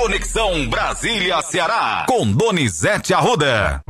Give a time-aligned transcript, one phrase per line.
[0.00, 3.84] Conexão Brasília-Ceará, com Donizete Arruda.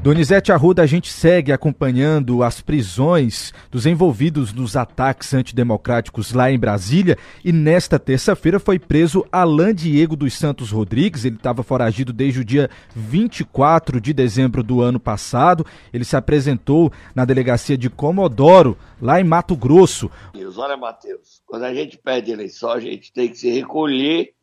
[0.00, 6.56] Donizete Arruda, a gente segue acompanhando as prisões dos envolvidos nos ataques antidemocráticos lá em
[6.56, 11.24] Brasília e nesta terça-feira foi preso Alain Diego dos Santos Rodrigues.
[11.24, 15.66] Ele estava foragido desde o dia 24 de dezembro do ano passado.
[15.92, 20.08] Ele se apresentou na delegacia de Comodoro, lá em Mato Grosso.
[20.56, 24.35] Olha, Matheus, quando a gente perde eleição, a gente tem que se recolher,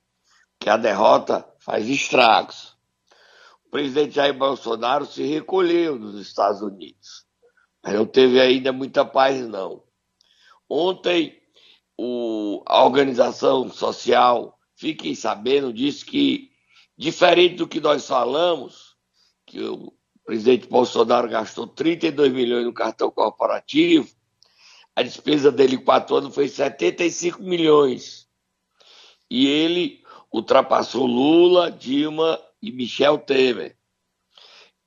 [0.63, 2.73] que a derrota faz estragos
[3.73, 7.25] presidente Jair Bolsonaro se recolheu nos Estados Unidos.
[7.83, 9.81] Mas não teve ainda muita paz, não.
[10.69, 11.41] Ontem,
[11.97, 16.51] o, a organização social, fiquem sabendo, disse que,
[16.95, 18.95] diferente do que nós falamos,
[19.47, 19.91] que o
[20.23, 24.07] presidente Bolsonaro gastou 32 milhões no cartão corporativo,
[24.95, 28.29] a despesa dele em quatro anos foi 75 milhões.
[29.31, 30.02] E ele
[30.33, 33.77] ultrapassou Lula, Dilma e Michel Temer.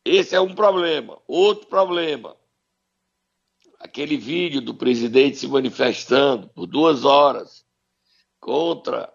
[0.04, 1.22] Esse é um problema.
[1.28, 2.36] Outro problema.
[3.78, 7.64] Aquele vídeo do presidente se manifestando por duas horas
[8.40, 9.12] contra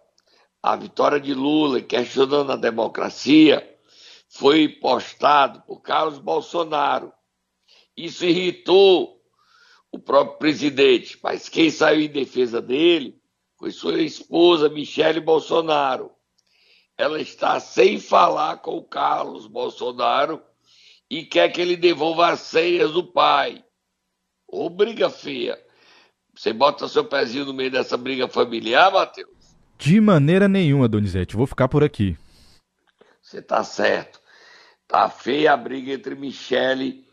[0.64, 3.68] a vitória de Lula e questionando a democracia
[4.30, 7.12] foi postado por Carlos Bolsonaro.
[7.98, 9.20] Isso irritou
[9.92, 13.20] o próprio presidente, mas quem saiu em defesa dele
[13.58, 16.12] foi sua esposa, Michele Bolsonaro
[17.02, 20.40] ela está sem falar com o Carlos Bolsonaro
[21.10, 23.66] e quer que ele devolva as senhas do pai.
[24.48, 25.60] Ô briga feia.
[26.36, 29.56] Você bota seu pezinho no meio dessa briga familiar, Matheus?
[29.80, 31.36] De maneira nenhuma, Donizete.
[31.36, 32.16] Vou ficar por aqui.
[33.20, 34.22] Você tá certo.
[34.88, 37.04] Tá feia a briga entre Michele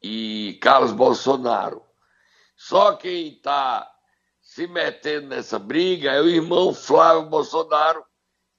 [0.00, 1.82] e Carlos Bolsonaro.
[2.56, 3.90] Só quem tá
[4.40, 8.04] se metendo nessa briga é o irmão Flávio Bolsonaro,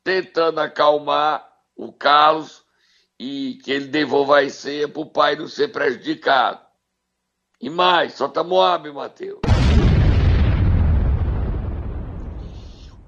[0.04, 2.64] tentando acalmar o Carlos
[3.18, 6.60] e que ele devolva a senha para o pai não ser prejudicado.
[7.62, 9.39] E mais, solta Moab, Matheus.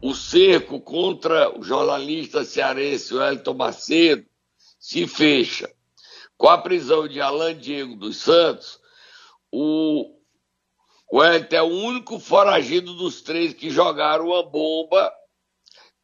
[0.01, 4.25] O cerco contra o jornalista cearense Wellington Macedo
[4.79, 5.69] se fecha.
[6.37, 8.79] Com a prisão de Alain Diego dos Santos,
[9.51, 10.15] o
[11.11, 15.11] Wellington é o único foragido dos três que jogaram uma bomba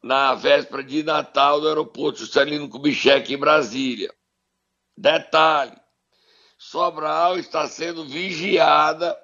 [0.02, 4.12] na véspera de Natal no aeroporto Juscelino Kubitschek em Brasília.
[4.96, 5.76] Detalhe:
[6.58, 9.16] Sobral está sendo vigiada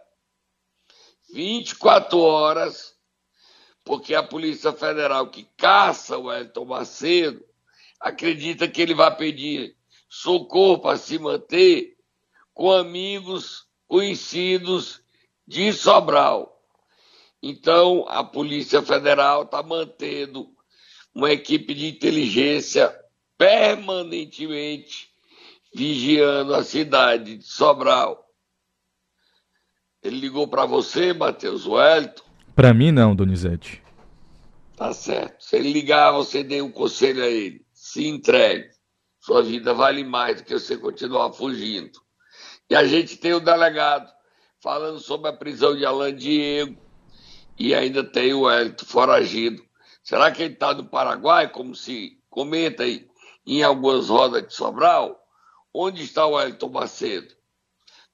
[1.32, 2.96] 24 horas,
[3.84, 7.44] porque a Polícia Federal que caça o Elton Macedo
[8.00, 9.76] acredita que ele vai pedir
[10.08, 11.96] socorro para se manter
[12.54, 15.02] com amigos conhecidos
[15.46, 16.54] de Sobral.
[17.42, 20.57] Então, a Polícia Federal está mantendo
[21.18, 22.96] uma equipe de inteligência
[23.36, 25.10] permanentemente
[25.74, 28.24] vigiando a cidade de Sobral.
[30.00, 32.22] Ele ligou para você, Matheus Wellington?
[32.54, 33.82] Para mim não, Donizete.
[34.76, 35.42] Tá certo.
[35.42, 37.66] Se ele ligar, você dê um conselho a ele.
[37.72, 38.70] Se entregue.
[39.18, 42.00] Sua vida vale mais do que você continuar fugindo.
[42.70, 44.08] E a gente tem o delegado
[44.62, 46.80] falando sobre a prisão de Alain Diego
[47.58, 49.67] e ainda tem o Wellington foragido
[50.08, 53.06] Será que ele está no Paraguai, como se comenta aí
[53.46, 55.14] em algumas rodas de Sobral?
[55.72, 57.28] Onde está o Elton Macedo?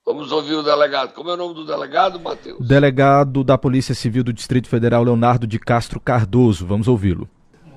[0.04, 1.12] Vamos ouvir o delegado.
[1.12, 2.66] Como é o nome do delegado, Matheus?
[2.66, 6.66] Delegado da Polícia Civil do Distrito Federal, Leonardo de Castro Cardoso.
[6.66, 7.28] Vamos ouvi-lo.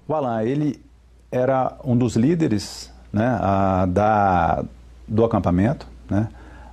[0.08, 0.84] O Alain, ele
[1.32, 4.66] era um dos líderes né, a, da,
[5.08, 6.28] do acampamento, né,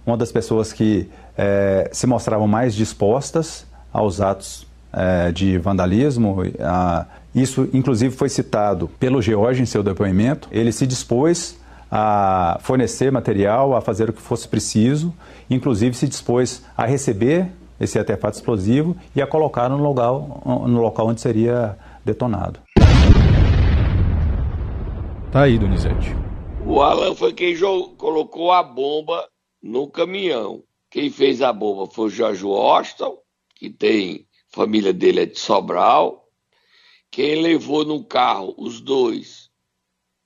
[0.07, 7.07] uma das pessoas que é, se mostravam mais dispostas aos atos é, de vandalismo, a,
[7.35, 10.49] isso, inclusive, foi citado pelo George em seu depoimento.
[10.53, 11.59] Ele se dispôs
[11.91, 15.13] a fornecer material, a fazer o que fosse preciso,
[15.51, 17.51] inclusive se dispôs a receber
[17.81, 22.61] esse artefato explosivo e a colocar no local, no local onde seria detonado.
[25.33, 26.15] Tá aí, Donizete.
[26.65, 27.57] O Alan foi quem
[27.97, 29.27] colocou a bomba
[29.63, 30.63] no caminhão.
[30.91, 33.13] Quem fez a bomba foi o Jorge Austin,
[33.57, 36.31] que tem família dele é de Sobral,
[37.11, 39.51] quem levou no carro os dois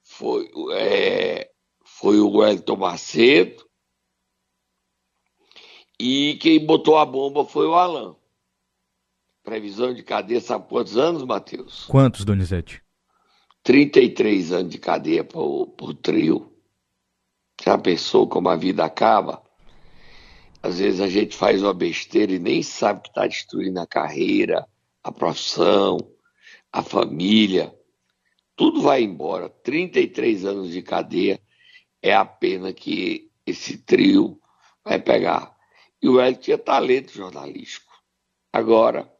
[0.02, 1.50] foi, é,
[1.82, 3.66] foi o Wellington Macedo.
[5.98, 8.14] E quem botou a bomba foi o Alan.
[9.42, 11.86] Previsão de cadeia, sabe quantos anos, Matheus?
[11.86, 12.82] Quantos, Donizete?
[13.62, 16.52] 33 anos de cadeia por, por trio.
[17.64, 19.42] Já pensou como a vida acaba?
[20.62, 24.66] Às vezes a gente faz uma besteira e nem sabe que está destruindo a carreira,
[25.02, 25.99] a profissão,
[26.72, 27.75] a família.
[28.56, 29.49] tudo vai embora.
[29.49, 31.40] 33 anos de cadeia
[32.02, 34.40] é a pena que esse trio
[34.84, 35.56] vai pegar.
[36.02, 37.93] E o Hélio tinha talento jornalístico.
[38.52, 39.12] Agora,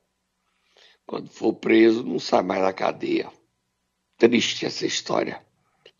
[1.06, 3.31] quando for preso, não sai mais da cadeia.
[4.17, 5.44] Triste essa história.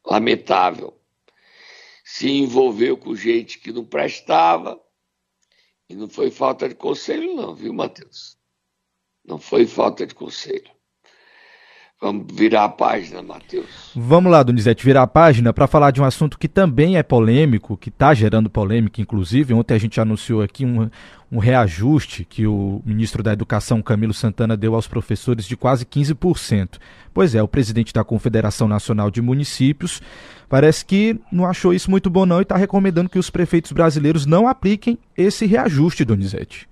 [0.05, 0.99] Lamentável.
[2.05, 4.81] Se envolveu com gente que não prestava.
[5.89, 8.39] E não foi falta de conselho, não, viu, Matheus?
[9.25, 10.71] Não foi falta de conselho.
[12.01, 13.91] Vamos virar a página, Matheus.
[13.95, 17.77] Vamos lá, Donizete, virar a página para falar de um assunto que também é polêmico,
[17.77, 19.53] que está gerando polêmica, inclusive.
[19.53, 20.89] Ontem a gente anunciou aqui um,
[21.31, 26.79] um reajuste que o ministro da Educação, Camilo Santana, deu aos professores de quase 15%.
[27.13, 30.01] Pois é, o presidente da Confederação Nacional de Municípios
[30.49, 34.25] parece que não achou isso muito bom, não, e está recomendando que os prefeitos brasileiros
[34.25, 36.69] não apliquem esse reajuste, Donizete.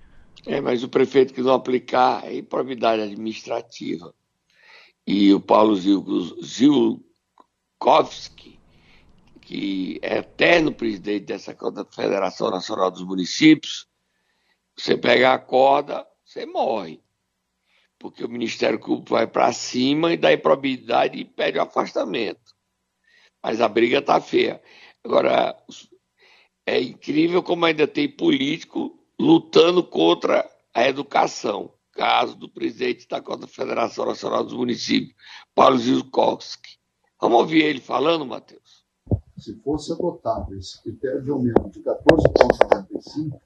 [0.47, 4.15] É, mas o prefeito que não aplicar é improbidade administrativa
[5.07, 5.77] e o Paulo
[6.43, 7.07] Zilkowski,
[9.41, 11.57] que é eterno presidente dessa
[11.95, 13.87] Federação Nacional dos Municípios,
[14.77, 17.01] você pega a corda, você morre.
[17.99, 22.55] Porque o Ministério Público vai para cima e dá improbidade e pede o afastamento.
[23.43, 24.61] Mas a briga está feia.
[25.05, 25.57] Agora,
[26.67, 34.07] é incrível como ainda tem político lutando contra a educação caso do presidente da Federação
[34.07, 35.15] Nacional dos Municípios,
[35.55, 36.77] Paulo Zilkowski.
[37.21, 38.85] Vamos ouvir ele falando, Matheus?
[39.39, 43.41] Se fosse adotado esse critério de aumento de 14,95,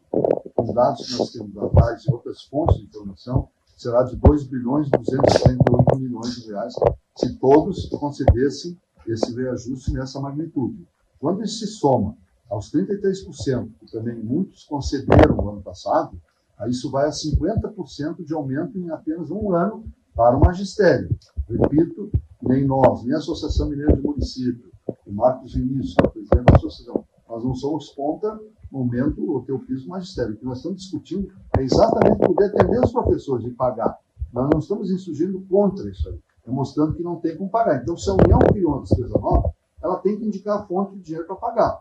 [0.58, 4.88] os dados que nós temos atrás e outras fontes de informação, será de 2 bilhões
[4.88, 6.75] e 278 milhões de reais,
[7.17, 8.76] se todos concedessem
[9.06, 10.87] esse reajuste nessa magnitude.
[11.19, 12.17] Quando isso se soma
[12.50, 16.20] aos 33%, que também muitos concederam no ano passado,
[16.68, 19.84] isso vai a 50% de aumento em apenas um ano
[20.14, 21.08] para o magistério.
[21.48, 22.10] Repito,
[22.42, 24.70] nem nós, nem a Associação Mineira de Município,
[25.06, 28.34] o Marcos Vinícius, que é o presidente da associação, nós não somos contra
[28.70, 30.34] no momento o teu piso magistério.
[30.34, 33.98] O que nós estamos discutindo é exatamente poder atender os professores e pagar.
[34.32, 37.82] Nós não estamos insurgindo contra isso aí, é mostrando que não tem como pagar.
[37.82, 39.52] Então, se a União criou uma despesa nova,
[39.82, 41.80] ela tem que indicar a fonte de dinheiro para pagar.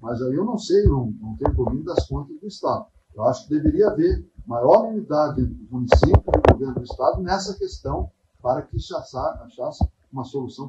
[0.00, 2.86] Mas aí eu não sei, não, não tenho domínio das contas do Estado.
[3.14, 7.22] Eu acho que deveria haver maior unidade entre os municípios e o governo do Estado
[7.22, 8.10] nessa questão
[8.40, 10.68] para que achasse uma solução.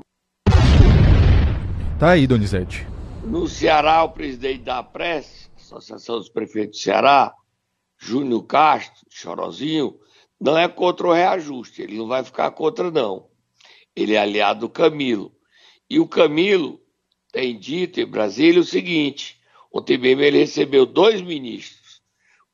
[1.97, 2.85] Tá aí, Donizete.
[3.23, 7.33] No Ceará, o presidente da Prece, Associação dos Prefeitos do Ceará,
[7.97, 9.97] Júnior Castro, Chorozinho,
[10.39, 13.29] não é contra o reajuste, ele não vai ficar contra, não.
[13.95, 15.31] Ele é aliado do Camilo.
[15.89, 16.81] E o Camilo
[17.31, 19.39] tem dito em Brasília o seguinte:
[19.71, 21.82] ontem mesmo ele recebeu dois ministros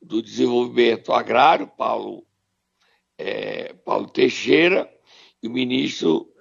[0.02, 2.26] do Desenvolvimento Agrário, Paulo,
[3.18, 4.90] é, Paulo Teixeira,
[5.42, 6.32] e o ministro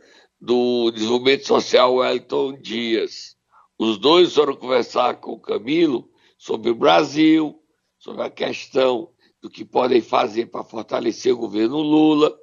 [0.41, 3.37] do Desenvolvimento Social, Wellington Dias.
[3.79, 7.61] Os dois foram conversar com o Camilo sobre o Brasil,
[7.99, 12.37] sobre a questão do que podem fazer para fortalecer o governo Lula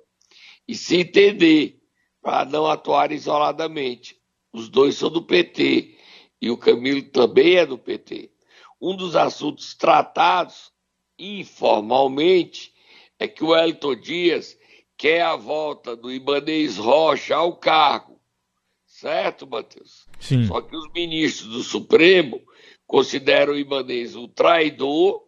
[0.68, 1.82] e se entender
[2.22, 4.20] para não atuar isoladamente.
[4.52, 5.98] Os dois são do PT
[6.42, 8.32] e o Camilo também é do PT.
[8.82, 10.72] Um dos assuntos tratados
[11.18, 12.74] informalmente
[13.18, 14.58] é que o Wellington Dias
[14.98, 18.20] quer a volta do Ibanez Rocha ao cargo.
[18.86, 20.08] Certo, Matheus?
[20.20, 20.48] Sim.
[20.48, 22.42] Só que os ministros do Supremo
[22.88, 25.22] consideram o Ibanez um traidor,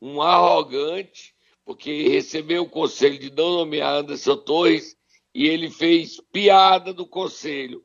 [0.00, 4.96] um arrogante, porque recebeu o conselho de não nomear Anderson Torres
[5.34, 7.84] e ele fez piada do conselho.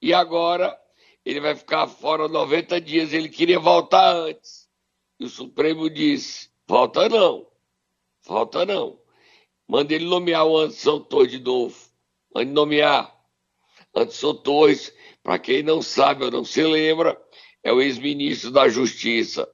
[0.00, 0.76] E agora
[1.24, 4.61] ele vai ficar fora 90 dias, ele queria voltar antes.
[5.22, 7.46] E o Supremo disse: volta não,
[8.26, 8.98] volta não.
[9.68, 11.76] Manda ele nomear o Anderson Torres de novo.
[12.34, 13.16] Mande nomear.
[13.94, 17.16] Anderson Torres, para quem não sabe ou não se lembra,
[17.62, 19.48] é o ex-ministro da Justiça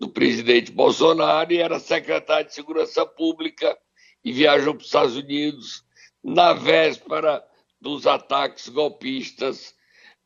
[0.00, 3.78] do presidente Bolsonaro e era secretário de Segurança Pública
[4.24, 5.84] e viajou para os Estados Unidos
[6.22, 7.46] na véspera
[7.78, 9.74] dos ataques golpistas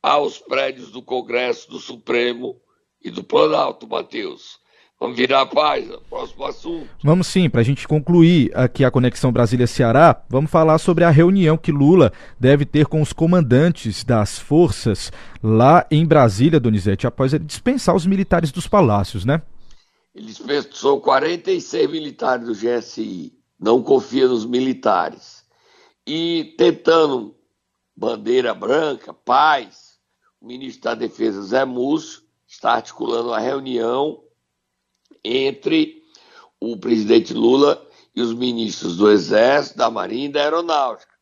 [0.01, 2.63] aos prédios do Congresso, do Supremo
[3.03, 4.61] e do Planalto, Matheus.
[5.01, 6.89] Vamos virar a página, próximo assunto.
[7.05, 11.57] Vamos sim, para a gente concluir aqui a Conexão Brasília-Ceará, vamos falar sobre a reunião
[11.57, 17.45] que Lula deve ter com os comandantes das forças lá em Brasília, Donizete, após ele
[17.45, 19.41] dispensar os militares dos palácios, né?
[20.13, 25.45] Ele dispensou 46 militares do GSI, não confia nos militares.
[26.05, 27.37] E tentando
[27.97, 29.99] bandeira branca, paz,
[30.41, 34.25] o ministro da Defesa, Zé Múcio, está articulando uma reunião
[35.29, 36.03] entre
[36.61, 41.13] o presidente Lula e os ministros do Exército, da Marinha e da Aeronáutica.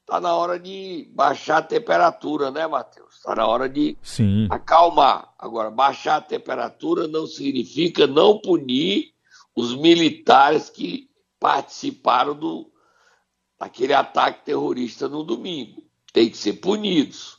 [0.00, 3.14] Está na hora de baixar a temperatura, né, Matheus?
[3.16, 4.48] Está na hora de Sim.
[4.50, 5.32] acalmar.
[5.38, 9.12] Agora, baixar a temperatura não significa não punir
[9.54, 12.70] os militares que participaram do,
[13.58, 15.82] daquele ataque terrorista no domingo.
[16.12, 17.38] Tem que ser punidos.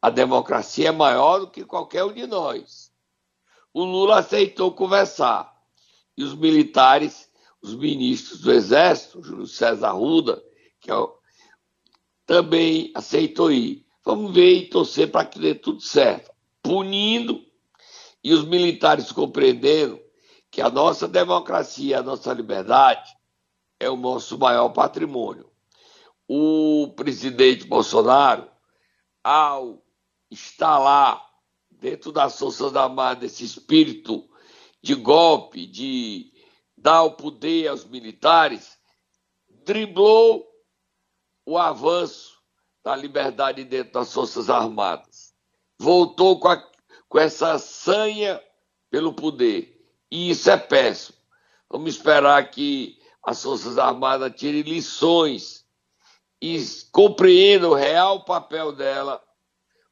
[0.00, 2.89] A democracia é maior do que qualquer um de nós.
[3.72, 5.50] O Lula aceitou conversar.
[6.16, 7.30] E os militares,
[7.62, 10.42] os ministros do Exército, Júlio César Ruda,
[10.80, 11.16] que é o,
[12.26, 13.86] também aceitou ir.
[14.04, 16.30] Vamos ver e torcer para que dê tudo certo.
[16.62, 17.44] Punindo
[18.22, 20.00] e os militares compreendendo
[20.50, 23.10] que a nossa democracia, a nossa liberdade
[23.78, 25.50] é o nosso maior patrimônio.
[26.28, 28.48] O presidente Bolsonaro,
[29.24, 29.82] ao
[30.30, 31.29] instalar
[31.80, 34.28] dentro das Forças Armadas esse espírito
[34.82, 36.32] de golpe, de
[36.76, 38.78] dar o poder aos militares,
[39.64, 40.46] driblou
[41.44, 42.38] o avanço
[42.84, 45.34] da liberdade dentro das Forças Armadas.
[45.78, 46.70] Voltou com, a,
[47.08, 48.42] com essa sanha
[48.90, 49.78] pelo poder.
[50.10, 51.18] E isso é péssimo.
[51.68, 55.66] Vamos esperar que as Forças Armadas tirem lições
[56.40, 56.58] e
[56.90, 59.22] compreendam o real papel dela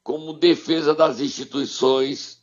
[0.09, 2.39] como defesa das instituições,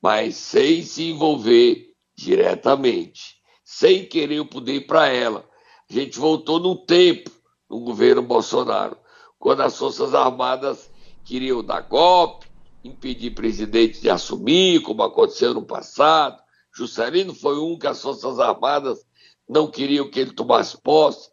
[0.00, 5.44] mas sem se envolver diretamente, sem querer o poder para ela.
[5.90, 7.28] A gente voltou no tempo
[7.68, 8.96] no governo Bolsonaro,
[9.36, 10.92] quando as Forças Armadas
[11.24, 12.46] queriam dar golpe,
[12.84, 16.40] impedir presidente de assumir, como aconteceu no passado.
[16.72, 19.04] Juscelino foi um que as Forças Armadas
[19.48, 21.30] não queriam que ele tomasse posse.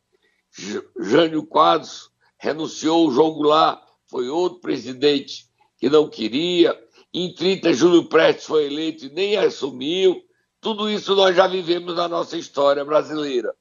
[1.00, 2.10] Jânio Quadros
[2.40, 5.48] renunciou, o João Goulart foi outro presidente
[5.80, 6.78] que não queria.
[7.14, 10.22] Em 30, Júlio Prestes foi eleito e nem assumiu.
[10.62, 13.54] Tudo isso nós já vivemos na nossa história brasileira.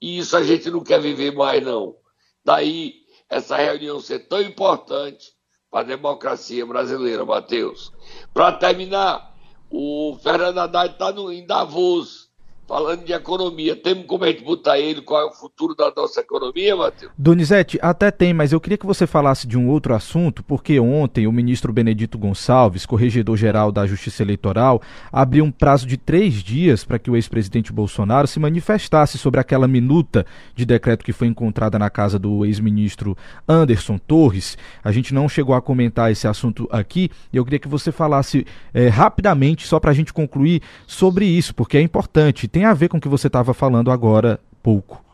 [0.00, 1.96] E isso a gente não quer viver mais, não.
[2.44, 5.32] Daí essa reunião ser tão importante
[5.70, 7.92] para a democracia brasileira, Matheus.
[8.32, 9.34] Para terminar,
[9.70, 12.30] o Fernando Haddad está em Davos
[12.66, 16.20] falando de economia, temos como a gente botar ele, qual é o futuro da nossa
[16.20, 17.12] economia, Matheus?
[17.16, 21.26] Donizete, até tem, mas eu queria que você falasse de um outro assunto, porque ontem
[21.26, 24.80] o ministro Benedito Gonçalves, corregedor-geral da Justiça Eleitoral,
[25.12, 29.68] abriu um prazo de três dias para que o ex-presidente Bolsonaro se manifestasse sobre aquela
[29.68, 33.16] minuta de decreto que foi encontrada na casa do ex-ministro
[33.46, 34.56] Anderson Torres.
[34.82, 38.46] A gente não chegou a comentar esse assunto aqui, e eu queria que você falasse
[38.72, 42.88] é, rapidamente, só para a gente concluir, sobre isso, porque é importante tem a ver
[42.88, 45.04] com o que você estava falando agora pouco.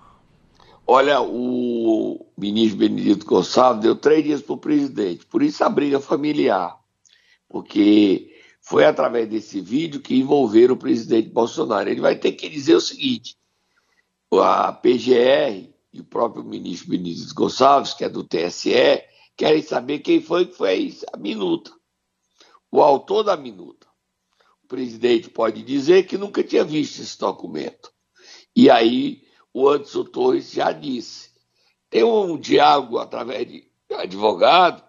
[0.86, 5.98] Olha, o ministro Benedito Gonçalves deu três dias para o presidente, por isso a briga
[5.98, 6.78] familiar,
[7.48, 8.30] porque
[8.60, 11.88] foi através desse vídeo que envolveram o presidente Bolsonaro.
[11.88, 13.38] Ele vai ter que dizer o seguinte:
[14.34, 19.02] a PGR e o próprio ministro Benedito Gonçalves, que é do TSE,
[19.34, 21.70] querem saber quem foi que fez a minuta,
[22.70, 23.79] o autor da minuta
[24.70, 27.92] presidente pode dizer que nunca tinha visto esse documento.
[28.54, 31.30] E aí o Anderson Torres já disse.
[31.90, 34.88] Tem um diálogo através de advogado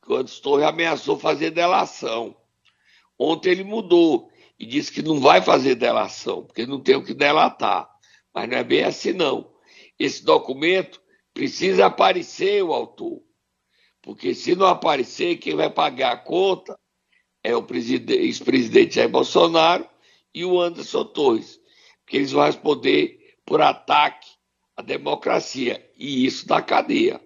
[0.00, 2.36] que o Anderson Torres ameaçou fazer delação.
[3.18, 7.14] Ontem ele mudou e disse que não vai fazer delação, porque não tem o que
[7.14, 7.90] delatar.
[8.32, 9.52] Mas não é bem assim, não.
[9.98, 11.02] Esse documento
[11.34, 13.20] precisa aparecer o autor.
[14.00, 16.78] Porque se não aparecer, quem vai pagar a conta
[17.44, 19.86] é o ex-presidente Jair Bolsonaro
[20.34, 21.60] e o Anderson Torres,
[22.06, 24.28] que eles vão responder por ataque
[24.76, 27.20] à democracia, e isso da cadeia.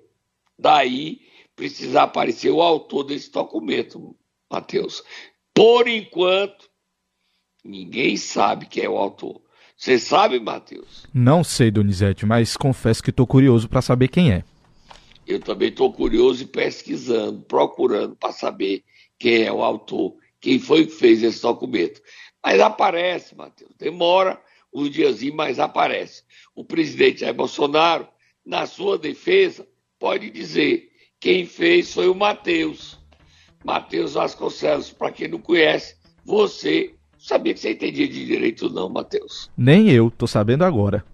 [0.59, 1.21] Daí
[1.55, 4.17] precisa aparecer o autor desse documento,
[4.51, 5.03] Matheus.
[5.55, 6.69] Por enquanto,
[7.65, 9.41] ninguém sabe quem é o autor.
[9.77, 11.07] Você sabe, Matheus?
[11.13, 14.43] Não sei, Donizete, mas confesso que estou curioso para saber quem é.
[15.27, 18.83] Eu também estou curioso e pesquisando, procurando para saber
[19.19, 22.01] quem é o autor, quem foi que fez esse documento.
[22.45, 24.41] Mas aparece, Matheus, demora
[24.73, 26.23] uns diazinhos, mas aparece.
[26.55, 28.07] O presidente Jair Bolsonaro,
[28.45, 29.67] na sua defesa,
[29.99, 32.99] pode dizer quem fez foi o Matheus.
[33.65, 39.51] Matheus Vasconcelos, para quem não conhece, você sabia que você entendia de direito não, Matheus?
[39.57, 41.05] Nem eu, tô sabendo agora.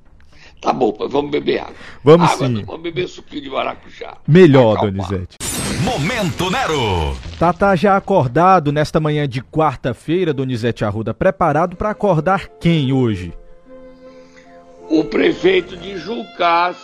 [0.61, 1.75] Tá bom, vamos beber água.
[2.05, 2.53] Vamos água, sim.
[2.53, 4.19] Não, vamos beber suquinho de maracujá.
[4.29, 5.37] Melhor, Donizete.
[5.85, 7.17] Momento Nero.
[7.41, 13.33] Tata já acordado nesta manhã de quarta-feira, Donizete Arruda, preparado para acordar quem hoje?
[14.89, 16.77] O prefeito de Jucás,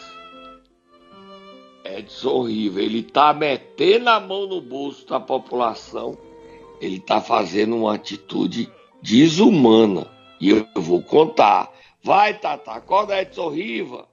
[1.85, 6.19] Edson Riva, ele tá metendo a mão no bolso da população,
[6.81, 8.69] ele tá fazendo uma atitude
[9.01, 10.09] desumana.
[10.41, 11.71] E eu vou contar.
[12.03, 14.09] Vai, Tata, acorda Edson Riva.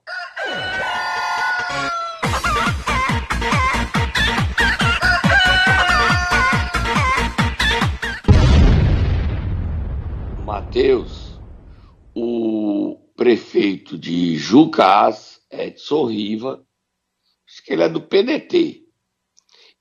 [10.75, 11.39] Matheus,
[12.13, 16.67] o prefeito de Jucás, Edson Riva,
[17.47, 18.83] acho que ele é do PDT,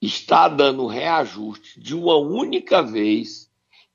[0.01, 3.51] está dando reajuste de uma única vez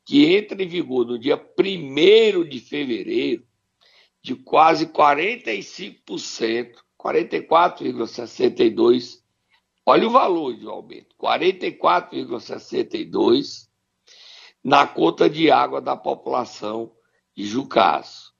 [0.05, 3.47] que entra em vigor no dia 1 de fevereiro
[4.21, 9.19] de quase 45%, 44,62%.
[9.85, 13.68] Olha o valor de aumento, 44,62%
[14.63, 16.91] na conta de água da população
[17.35, 18.31] de Jucás.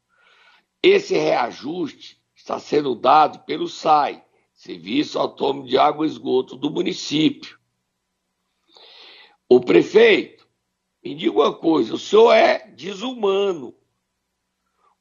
[0.82, 4.24] Esse reajuste está sendo dado pelo SAI,
[4.54, 7.58] Serviço Autônomo de Água e Esgoto do município.
[9.48, 10.48] O prefeito,
[11.04, 13.74] me diga uma coisa: o senhor é desumano.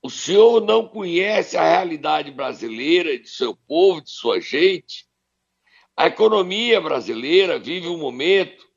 [0.01, 5.09] O senhor não conhece a realidade brasileira, de seu povo, de sua gente?
[5.97, 8.68] A economia brasileira vive um momento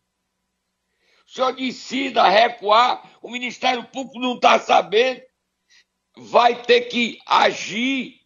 [1.26, 5.22] O senhor decida recuar, o Ministério Público não está sabendo,
[6.16, 8.20] vai ter que agir,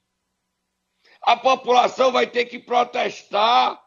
[1.21, 3.85] a população vai ter que protestar.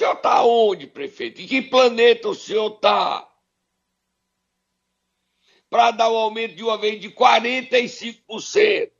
[0.00, 1.42] senhor está onde, prefeito?
[1.42, 3.28] Em que planeta o senhor está?
[5.68, 8.92] Para dar um aumento de uma vez de 45%.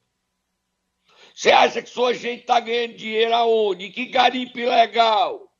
[1.40, 3.88] Você acha que sua gente está ganhando dinheiro aonde?
[3.88, 5.50] Que garimpo ilegal?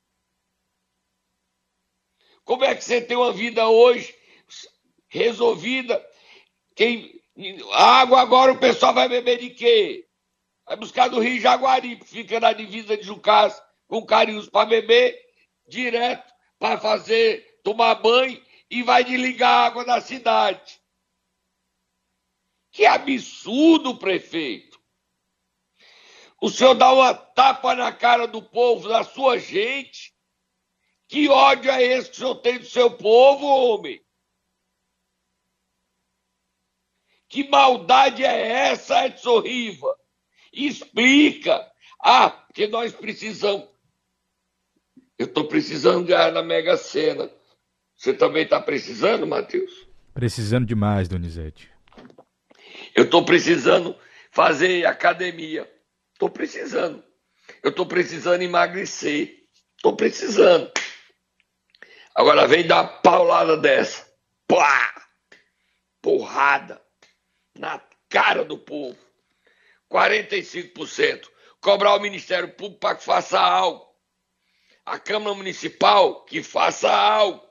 [2.44, 4.14] Como é que você tem uma vida hoje
[5.08, 6.06] resolvida?
[6.76, 7.22] Quem,
[7.72, 10.06] água agora o pessoal vai beber de quê?
[10.66, 15.18] Vai buscar do Rio Jaguaribe, fica na divisa de Jucás com carinhos para beber
[15.66, 18.38] direto para fazer, tomar banho
[18.70, 20.78] e vai desligar a água da cidade.
[22.70, 24.69] Que absurdo, prefeito.
[26.40, 30.14] O senhor dá uma tapa na cara do povo, da sua gente.
[31.07, 34.00] Que ódio é esse que o senhor tem do seu povo, homem?
[37.29, 39.94] Que maldade é essa, Edson Riva?
[40.53, 41.70] Explica.
[42.03, 43.68] Ah, porque nós precisamos.
[45.18, 47.31] Eu estou precisando ganhar na Mega Sena.
[47.94, 49.87] Você também está precisando, Matheus?
[50.14, 51.70] Precisando demais, Donizete.
[52.94, 53.94] Eu estou precisando
[54.31, 55.70] fazer academia.
[56.20, 57.02] Estou precisando.
[57.62, 59.42] Eu estou precisando emagrecer.
[59.74, 60.70] Estou precisando.
[62.14, 64.06] Agora vem dar paulada dessa.
[64.46, 65.09] Pá!
[66.02, 66.78] Porrada.
[67.59, 68.98] Na cara do povo.
[69.90, 71.26] 45%.
[71.59, 73.88] Cobrar o Ministério Público para que faça algo
[74.85, 77.42] a Câmara Municipal que faça algo.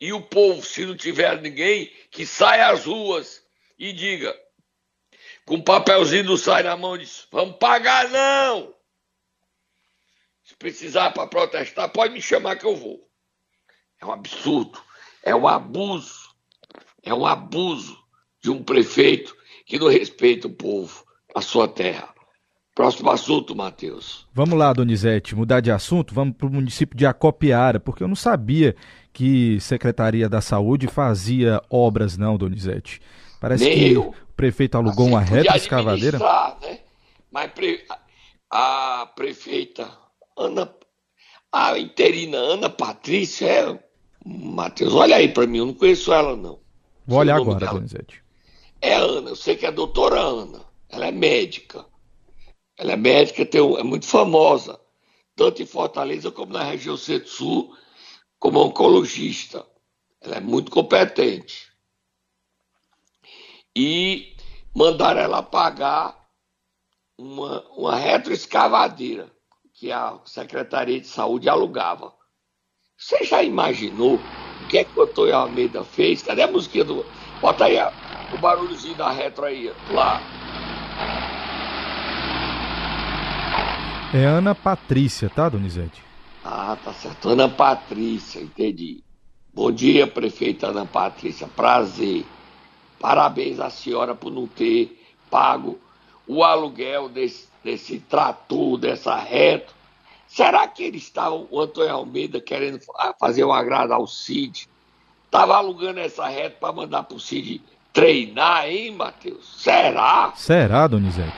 [0.00, 3.40] E o povo, se não tiver ninguém, que saia às ruas
[3.78, 4.36] e diga,
[5.46, 8.74] com papelzinho do sai na mão, diz, vamos pagar não!
[10.44, 13.00] Se precisar para protestar, pode me chamar que eu vou.
[14.00, 14.78] É um absurdo,
[15.22, 16.30] é um abuso,
[17.02, 17.98] é um abuso
[18.42, 21.04] de um prefeito que não respeita o povo,
[21.34, 22.14] a sua terra.
[22.74, 24.26] Próximo assunto, Matheus.
[24.34, 28.16] Vamos lá, Donizete, mudar de assunto, vamos para o município de Acopiara, porque eu não
[28.16, 28.74] sabia
[29.12, 33.00] que Secretaria da Saúde fazia obras, não, Donizete.
[33.44, 34.08] Parece Nem que eu.
[34.08, 36.18] o prefeito alugou assim, uma reta escavadeira.
[36.62, 36.78] Né?
[37.30, 37.84] Mas pre...
[38.50, 39.86] a prefeita
[40.34, 40.74] Ana,
[41.52, 43.84] a interina Ana Patrícia é.
[44.24, 46.58] Matheus, olha aí para mim, eu não conheço ela, não.
[47.06, 47.66] Vou olhar agora.
[47.66, 48.24] Donizete.
[48.80, 51.84] É Ana, eu sei que é a doutora Ana, ela é médica.
[52.78, 54.80] Ela é médica, tem, é muito famosa,
[55.36, 57.76] tanto em Fortaleza como na região centro-sul,
[58.38, 59.66] como oncologista.
[60.22, 61.73] Ela é muito competente.
[63.76, 64.36] E
[64.74, 66.16] mandaram ela pagar
[67.18, 69.32] uma, uma retroescavadeira
[69.72, 72.14] que a Secretaria de Saúde alugava.
[72.96, 74.20] Você já imaginou
[74.60, 76.22] O que é que o Antônio Almeida fez?
[76.22, 77.04] Cadê a musiquinha do.
[77.40, 77.76] Bota aí
[78.32, 80.20] o barulhozinho da retro aí, lá.
[84.12, 86.08] É Ana Patrícia, tá, Donizete?
[86.42, 87.28] Ah, tá certo.
[87.30, 89.04] Ana Patrícia, entendi.
[89.52, 91.48] Bom dia, prefeita Ana Patrícia.
[91.48, 92.24] Prazer.
[93.00, 95.78] Parabéns à senhora por não ter pago
[96.26, 99.72] o aluguel desse, desse trator, dessa reta.
[100.26, 102.80] Será que eles estavam, o Antônio Almeida, querendo
[103.20, 104.68] fazer um agrado ao Cid?
[105.26, 109.62] Estava alugando essa reta para mandar para o Cid treinar, hein, Matheus?
[109.62, 110.32] Será?
[110.34, 111.30] Será, Donizete?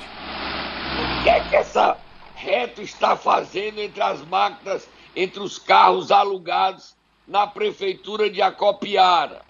[1.20, 1.98] O que é que essa
[2.34, 6.96] reta está fazendo entre as máquinas, entre os carros alugados
[7.28, 9.42] na prefeitura de Acopiara?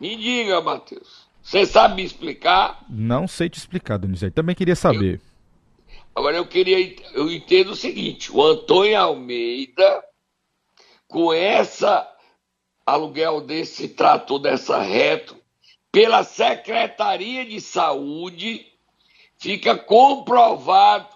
[0.00, 1.29] Me diga, Matheus.
[1.42, 2.84] Você sabe me explicar?
[2.88, 4.34] Não sei te explicar, Donizete.
[4.34, 5.14] Também queria saber.
[5.14, 5.30] Eu...
[6.14, 10.04] Agora eu queria, eu entendo o seguinte: o Antônio Almeida,
[11.08, 12.08] com essa
[12.84, 15.36] aluguel desse trator dessa reto,
[15.90, 18.66] pela Secretaria de Saúde,
[19.38, 21.08] fica comprovado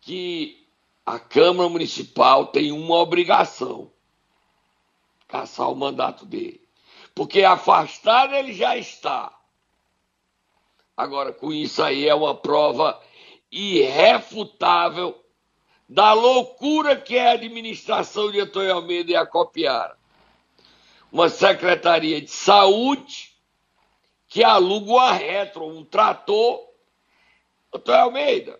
[0.00, 0.66] que
[1.04, 3.90] a Câmara Municipal tem uma obrigação:
[5.26, 6.61] caçar o mandato dele.
[7.14, 9.32] Porque afastado ele já está.
[10.96, 13.00] Agora, com isso aí é uma prova
[13.50, 15.18] irrefutável
[15.88, 19.96] da loucura que é a administração de Antônio Almeida e a Copiara.
[21.10, 23.32] Uma secretaria de saúde
[24.26, 26.60] que aluga uma retro, um trator.
[27.74, 28.58] Antônio Almeida,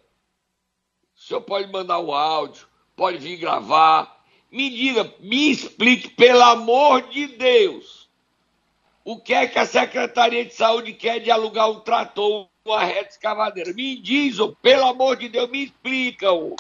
[1.17, 4.23] o senhor pode mandar um áudio, pode vir gravar.
[4.51, 8.02] Me diga, me explique, pelo amor de Deus,
[9.05, 13.11] o que é que a Secretaria de Saúde quer de alugar um trator, uma reta
[13.11, 13.73] escavadeira?
[13.73, 16.33] Me diz, oh, pelo amor de Deus, me explica.
[16.33, 16.55] Oh.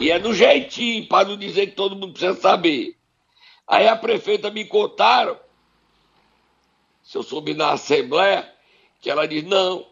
[0.00, 2.96] E é no jeitinho, para não dizer que todo mundo precisa saber.
[3.66, 5.38] Aí a prefeita me contaram,
[7.02, 8.50] se eu soube na Assembleia,
[9.00, 9.86] que ela diz: não,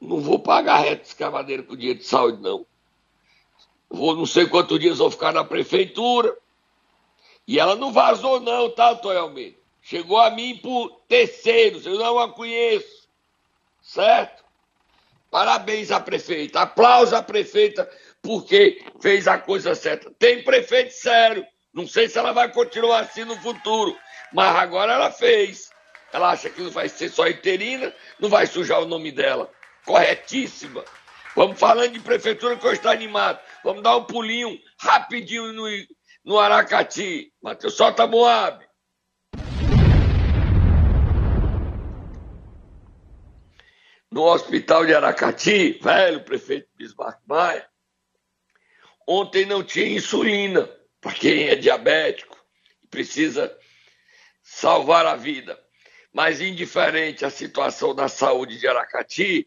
[0.00, 2.66] não vou pagar reta escavadeira com dinheiro de saúde, não.
[3.88, 6.36] Vou não sei quantos dias vou ficar na prefeitura.
[7.46, 9.57] E ela não vazou, não, tá, Almeida?
[9.88, 13.08] Chegou a mim por terceiros, eu não a conheço.
[13.80, 14.44] Certo?
[15.30, 16.60] Parabéns à prefeita.
[16.60, 20.10] Aplausos à prefeita porque fez a coisa certa.
[20.18, 21.46] Tem prefeito sério.
[21.72, 23.96] Não sei se ela vai continuar assim no futuro,
[24.30, 25.70] mas agora ela fez.
[26.12, 29.50] Ela acha que não vai ser só interina, não vai sujar o nome dela.
[29.86, 30.84] Corretíssima.
[31.34, 33.40] Vamos falando de prefeitura que eu estou animado.
[33.64, 35.66] Vamos dar um pulinho rapidinho no,
[36.26, 37.32] no Aracati.
[37.42, 38.67] Matheus, solta Moab.
[44.18, 47.64] No hospital de Aracati, velho prefeito Bismarck Maia,
[49.06, 50.68] ontem não tinha insulina
[51.00, 52.36] para quem é diabético
[52.82, 53.56] e precisa
[54.42, 55.56] salvar a vida.
[56.12, 59.46] Mas, indiferente à situação da saúde de Aracati,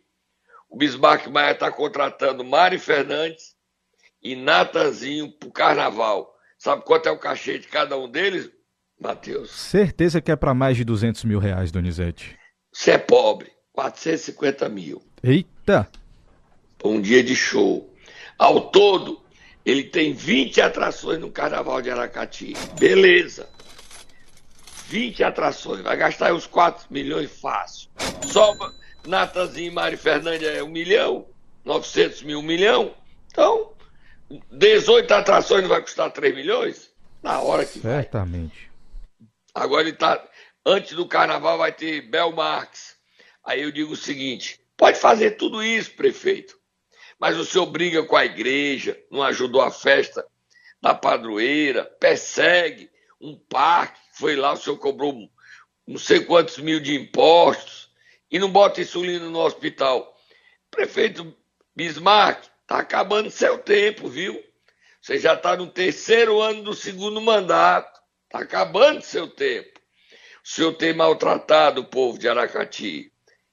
[0.70, 3.58] o Bismarck Maia está contratando Mari Fernandes
[4.24, 6.34] e Natanzinho para o carnaval.
[6.58, 8.50] Sabe quanto é o cachê de cada um deles,
[8.98, 9.52] Matheus?
[9.52, 12.40] Certeza que é para mais de 200 mil reais, Donizete.
[12.72, 13.51] Você é pobre.
[13.74, 15.02] 450 mil.
[15.24, 15.90] Eita!
[16.84, 17.94] Um dia de show.
[18.38, 19.22] Ao todo,
[19.66, 22.54] ele tem 20 atrações no Carnaval de Aracati.
[22.80, 23.48] Beleza.
[24.88, 25.82] 20 atrações.
[25.82, 27.90] Vai gastar uns 4 milhões fácil.
[28.26, 28.56] Só
[29.06, 31.28] Natanzinho e Mari Fernandes é um milhão.
[31.64, 32.94] 900 mil, um milhão.
[33.28, 33.72] Então,
[34.52, 36.92] 18 atrações não vai custar 3 milhões?
[37.22, 38.70] Na hora que Certamente.
[39.54, 39.64] Vai.
[39.64, 40.22] Agora ele tá.
[40.66, 42.91] Antes do carnaval vai ter Bel Marques
[43.44, 46.58] Aí eu digo o seguinte: pode fazer tudo isso, prefeito,
[47.20, 50.26] mas o senhor briga com a igreja, não ajudou a festa
[50.82, 55.30] da padroeira, persegue um parque, foi lá, o senhor cobrou
[55.88, 57.90] não sei quantos mil de impostos
[58.30, 60.16] e não bota insulina no hospital.
[60.70, 61.36] Prefeito
[61.76, 64.42] Bismarck, está acabando seu tempo, viu?
[65.02, 68.00] Você já está no terceiro ano do segundo mandato.
[68.26, 69.80] Está acabando seu tempo.
[70.44, 73.11] O senhor tem maltratado o povo de Aracati.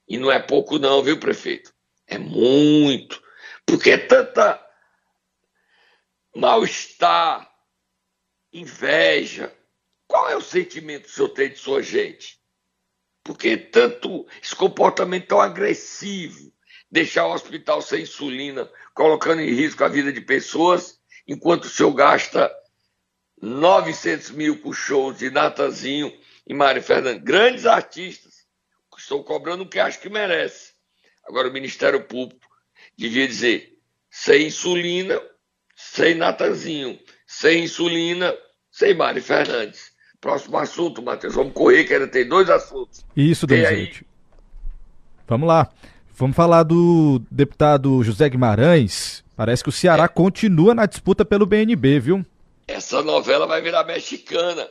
[0.08, 1.72] E não é pouco, não, viu, prefeito?
[2.06, 3.22] É muito.
[3.66, 4.64] Porque tanta
[6.34, 7.50] mal-estar,
[8.52, 9.54] inveja.
[10.06, 12.38] Qual é o sentimento que o senhor tem de sua gente?
[13.22, 16.50] Porque tanto esse comportamento tão agressivo,
[16.90, 21.92] deixar o hospital sem insulina, colocando em risco a vida de pessoas, enquanto o senhor
[21.92, 22.50] gasta
[23.42, 26.16] 900 mil com shows de Natanzinho
[26.46, 28.27] e Mário Fernandes, grandes artistas,
[29.08, 30.72] Estou cobrando o que acho que merece.
[31.26, 32.46] Agora, o Ministério Público
[32.94, 33.72] devia dizer:
[34.10, 35.18] sem insulina,
[35.74, 38.36] sem Natanzinho, sem insulina,
[38.70, 39.92] sem Mari Fernandes.
[40.20, 41.34] Próximo assunto, Matheus.
[41.34, 43.02] Vamos correr, que ainda tem dois assuntos.
[43.16, 44.06] Isso, Donizete.
[45.26, 45.70] Vamos lá.
[46.14, 49.24] Vamos falar do deputado José Guimarães.
[49.34, 50.08] Parece que o Ceará é.
[50.08, 52.26] continua na disputa pelo BNB, viu?
[52.66, 54.68] Essa novela vai virar mexicana.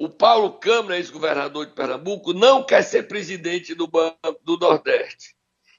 [0.00, 5.34] O Paulo Câmara, ex-governador de Pernambuco, não quer ser presidente do Banco do Nordeste.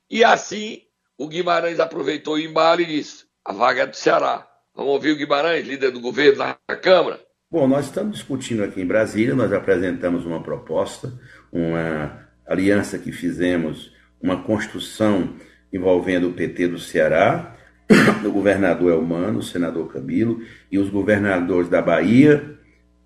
[0.07, 0.83] E assim,
[1.17, 4.47] o Guimarães aproveitou o embalo e disse: a vaga é do Ceará.
[4.75, 7.19] Vamos ouvir o Guimarães, líder do governo na Câmara?
[7.49, 11.11] Bom, nós estamos discutindo aqui em Brasília, nós apresentamos uma proposta,
[11.51, 15.35] uma aliança que fizemos, uma construção
[15.73, 17.57] envolvendo o PT do Ceará,
[18.23, 22.60] o governador Elmano, o senador Camilo e os governadores da Bahia,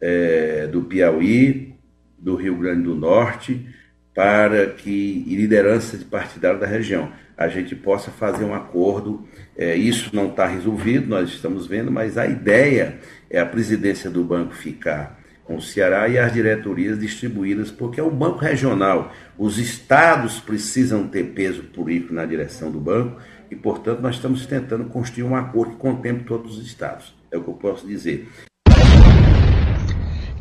[0.07, 1.73] é, do Piauí,
[2.19, 3.67] do Rio Grande do Norte,
[4.13, 9.27] para que, e liderança de partidário da região, a gente possa fazer um acordo.
[9.57, 12.99] É, isso não está resolvido, nós estamos vendo, mas a ideia
[13.31, 18.03] é a presidência do banco ficar com o Ceará e as diretorias distribuídas, porque é
[18.03, 19.11] um banco regional.
[19.37, 24.85] Os estados precisam ter peso político na direção do banco e, portanto, nós estamos tentando
[24.85, 27.15] construir um acordo que contemple todos os estados.
[27.31, 28.27] É o que eu posso dizer.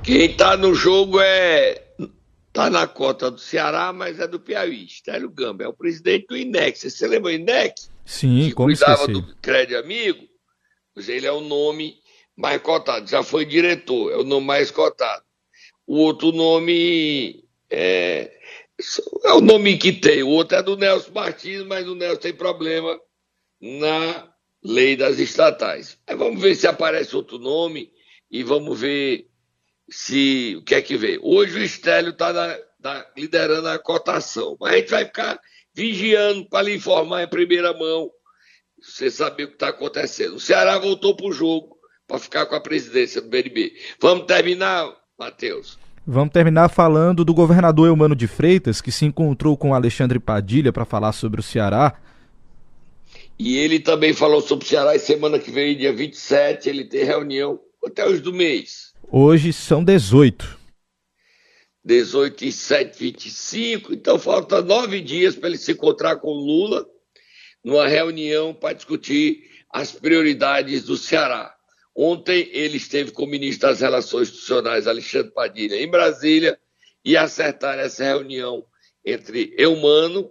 [0.05, 1.85] Quem está no jogo é
[2.55, 4.85] Está na cota do Ceará, mas é do Piauí.
[4.85, 6.79] Estélio Gamba é o presidente do INEC.
[6.79, 7.75] Você lembra do INEC?
[8.05, 9.13] Sim, que como cuidava esqueci.
[9.13, 10.25] do Crédito Amigo?
[10.95, 11.97] Pois ele é o nome
[12.37, 13.11] mais cotado.
[13.11, 15.25] Já foi diretor, é o nome mais cotado.
[15.85, 18.31] O outro nome é,
[19.25, 20.23] é o nome que tem.
[20.23, 23.01] O outro é do Nelson Martins, mas o Nelson tem problema
[23.61, 25.99] na lei das estatais.
[26.07, 27.91] Aí vamos ver se aparece outro nome
[28.31, 29.29] e vamos ver
[29.89, 31.19] se o que é que vem.
[31.23, 32.59] Hoje o Estélio está
[33.17, 35.39] liderando a cotação, mas a gente vai ficar
[35.75, 38.11] vigiando para lhe informar em primeira mão,
[38.81, 40.37] você saber o que está acontecendo.
[40.37, 43.73] O Ceará voltou para o jogo para ficar com a presidência do BNB.
[44.01, 45.79] Vamos terminar, Matheus?
[46.07, 50.85] Vamos terminar falando do governador Eumano de Freitas, que se encontrou com Alexandre Padilha para
[50.85, 51.99] falar sobre o Ceará.
[53.39, 57.05] E ele também falou sobre o Ceará e semana que vem, dia 27, ele tem
[57.05, 58.94] reunião até os do mês.
[59.17, 60.59] Hoje são 18.
[61.85, 63.95] 18 e 7, 25.
[63.95, 66.85] Então falta nove dias para ele se encontrar com o Lula
[67.63, 71.55] numa reunião para discutir as prioridades do Ceará.
[71.95, 76.59] Ontem ele esteve com o ministro das Relações Institucionais, Alexandre Padilha, em Brasília,
[77.05, 78.67] e acertaram essa reunião
[79.05, 80.29] entre Eumano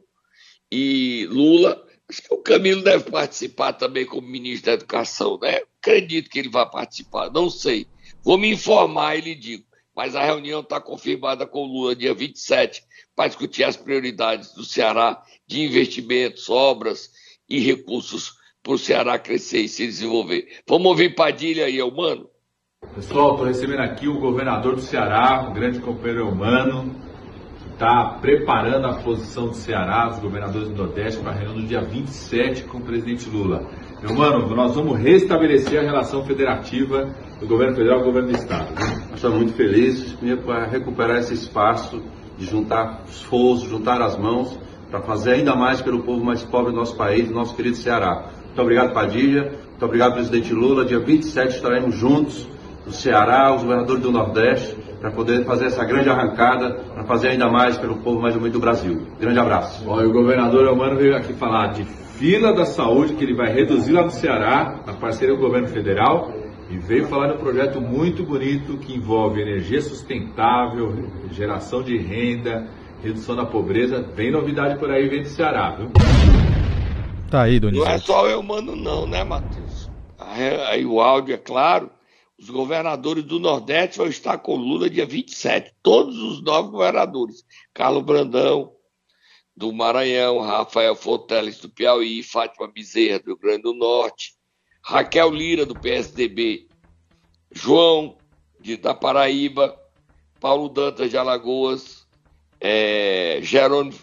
[0.70, 1.88] e Lula.
[2.10, 5.62] Acho que o Camilo deve participar também como ministro da Educação, né?
[5.80, 7.88] Acredito que ele vai participar, não sei.
[8.24, 9.66] Vou me informar e lhe digo.
[9.96, 12.82] Mas a reunião está confirmada com o Lula dia 27
[13.16, 17.12] para discutir as prioridades do Ceará de investimentos, obras
[17.48, 18.34] e recursos
[18.64, 20.48] para o Ceará crescer e se desenvolver.
[20.68, 22.30] Vamos ouvir Padilha e Eumano?
[22.96, 26.96] Pessoal, estou recebendo aqui o governador do Ceará, o grande companheiro Eumano,
[27.74, 31.82] está preparando a posição do Ceará, os governadores do Nordeste, para a reunião do dia
[31.82, 33.68] 27 com o presidente Lula.
[34.02, 37.10] Eumano, nós vamos restabelecer a relação federativa
[37.40, 38.68] do governo federal e do governo do estado.
[39.14, 42.02] Estou muito feliz para recuperar esse espaço
[42.38, 44.60] de juntar esforços, juntar as mãos
[44.90, 48.30] para fazer ainda mais pelo povo mais pobre do nosso país, do nosso querido Ceará.
[48.46, 49.52] Muito obrigado, Padilha.
[49.70, 50.86] Muito obrigado, presidente Lula.
[50.86, 52.48] Dia 27 estaremos juntos
[52.86, 57.50] no Ceará, os governadores do Nordeste, para poder fazer essa grande arrancada, para fazer ainda
[57.50, 59.06] mais pelo povo mais humilde do Brasil.
[59.20, 59.84] Grande abraço.
[59.86, 63.92] Olha, o governador Elmano veio aqui falar de fila da saúde que ele vai reduzir
[63.92, 66.32] lá no Ceará, na parceria com o governo federal
[66.70, 70.96] e veio falar de um projeto muito bonito que envolve energia sustentável,
[71.32, 72.66] geração de renda,
[73.04, 74.02] redução da pobreza.
[74.16, 75.92] Vem novidade por aí, vem do Ceará, viu?
[77.30, 77.90] Tá aí, Donizete.
[77.90, 79.92] Não é só eu mando não, né, Matheus?
[80.18, 81.90] Aí o áudio, é claro.
[82.44, 85.74] Os governadores do Nordeste vão estar com Lula dia 27.
[85.82, 87.46] Todos os nove governadores.
[87.74, 88.74] Carlos Brandão,
[89.56, 94.34] do Maranhão, Rafael Fonteles, do Piauí, Fátima Bezerra, do Rio Grande do Norte,
[94.84, 96.68] Raquel Lira, do PSDB,
[97.50, 98.18] João,
[98.60, 99.80] de, da Paraíba,
[100.38, 102.06] Paulo Dantas, de Alagoas,
[102.60, 103.98] é, Jerônimo,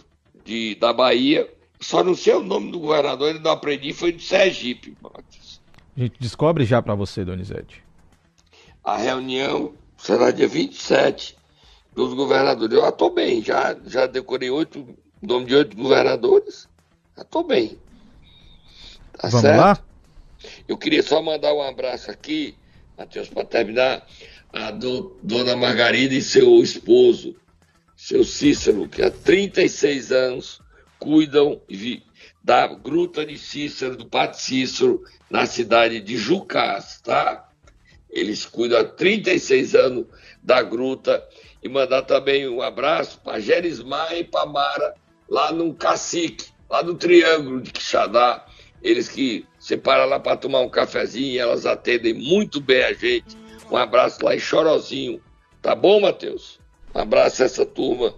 [0.46, 1.46] de, da Bahia.
[1.78, 4.96] Só não sei o nome do governador, ele não aprendi, foi de Sergipe.
[5.04, 7.89] A gente descobre já para você, Donizete.
[8.82, 11.36] A reunião será dia 27
[11.94, 12.76] dos governadores.
[12.76, 14.86] Eu estou bem, já, já decorei oito,
[15.20, 16.68] nome de oito governadores.
[17.16, 17.78] Já estou bem.
[19.12, 19.58] Tá Vamos certo?
[19.58, 19.84] lá?
[20.66, 22.56] Eu queria só mandar um abraço aqui,
[22.96, 24.06] Matheus, para terminar,
[24.52, 27.36] a do, dona Margarida e seu esposo,
[27.96, 30.60] seu Cícero, que há 36 anos
[30.98, 31.60] cuidam
[32.42, 37.49] da Gruta de Cícero, do Pato Cícero, na cidade de Jucás, tá?
[38.10, 40.06] Eles cuidam há 36 anos
[40.42, 41.24] da gruta.
[41.62, 44.94] E mandar também um abraço para Gerismar e para Mara,
[45.28, 48.46] lá no Cacique, lá no Triângulo de Quixadá.
[48.82, 53.36] Eles que separam lá para tomar um cafezinho, elas atendem muito bem a gente.
[53.70, 55.22] Um abraço lá em Chorozinho.
[55.60, 56.58] Tá bom, Matheus?
[56.94, 58.14] Um abraço a essa turma.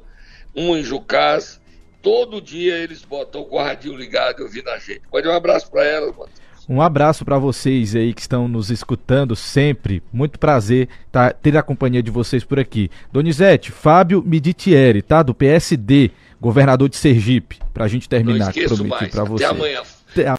[0.55, 1.61] Um em Jucás.
[2.00, 5.02] Todo dia eles botam o radinho ligado ouvindo a gente.
[5.11, 6.41] Pode um abraço para elas, Matheus.
[6.68, 10.03] Um abraço para vocês aí que estão nos escutando sempre.
[10.12, 12.90] Muito prazer tá, ter a companhia de vocês por aqui.
[13.12, 15.22] Donizete, Fábio Miditieri, tá?
[15.22, 17.59] Do PSD, governador de Sergipe.
[17.72, 19.16] Pra gente terminar, Não esqueço mais.
[19.16, 19.83] Até amanhã.